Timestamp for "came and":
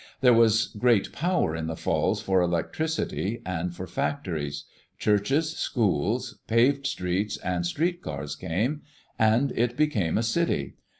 8.35-9.51